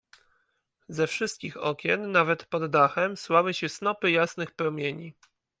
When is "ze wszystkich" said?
0.89-1.57